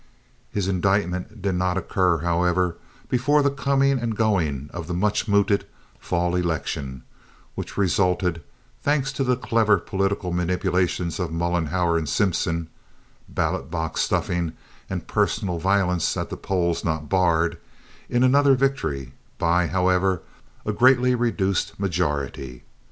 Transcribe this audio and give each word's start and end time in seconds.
His 0.51 0.67
indictment 0.67 1.43
did 1.43 1.53
not 1.53 1.77
occur, 1.77 2.21
however, 2.21 2.75
before 3.07 3.43
the 3.43 3.51
coming 3.51 3.99
and 3.99 4.17
going 4.17 4.71
of 4.73 4.87
the 4.87 4.95
much 4.95 5.27
mooted 5.27 5.67
fall 5.99 6.33
election, 6.35 7.03
which 7.53 7.77
resulted, 7.77 8.41
thanks 8.81 9.13
to 9.13 9.23
the 9.23 9.35
clever 9.37 9.77
political 9.77 10.33
manipulations 10.33 11.19
of 11.19 11.29
Mollenhauer 11.31 11.99
and 11.99 12.09
Simpson 12.09 12.67
(ballot 13.29 13.69
box 13.69 14.01
stuffing 14.01 14.53
and 14.89 15.05
personal 15.07 15.59
violence 15.59 16.17
at 16.17 16.31
the 16.31 16.35
polls 16.35 16.83
not 16.83 17.07
barred), 17.07 17.59
in 18.09 18.23
another 18.23 18.55
victory, 18.55 19.11
by, 19.37 19.67
however, 19.67 20.23
a 20.65 20.73
greatly 20.73 21.13
reduced 21.13 21.79
majority. 21.79 22.63